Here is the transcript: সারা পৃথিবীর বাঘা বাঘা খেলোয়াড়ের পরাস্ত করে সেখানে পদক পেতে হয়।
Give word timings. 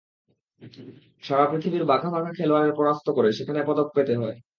সারা 1.23 1.45
পৃথিবীর 1.51 1.83
বাঘা 1.85 2.09
বাঘা 2.09 2.31
খেলোয়াড়ের 2.33 2.73
পরাস্ত 2.75 3.07
করে 3.17 3.29
সেখানে 3.31 3.59
পদক 3.67 3.87
পেতে 3.95 4.13
হয়। 4.15 4.37